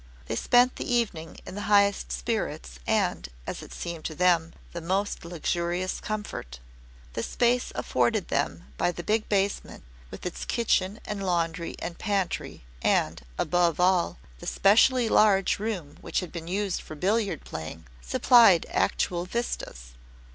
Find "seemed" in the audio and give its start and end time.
3.71-4.03